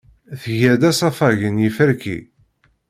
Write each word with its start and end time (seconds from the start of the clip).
Tga-d 0.41 0.81
asafag 0.89 1.39
n 1.47 1.55
yiferki. 1.63 2.17